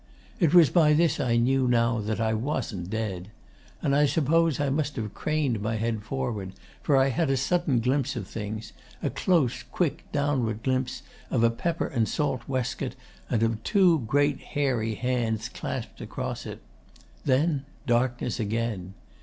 [0.39, 3.29] It was by this I knew now that I wasn't dead.
[3.83, 7.79] And I suppose I must have craned my head forward, for I had a sudden
[7.81, 12.95] glimpse of things a close quick downward glimpse of a pepper and salt waistcoat
[13.29, 16.63] and of two great hairy hands clasped across it.
[17.23, 18.95] Then darkness again.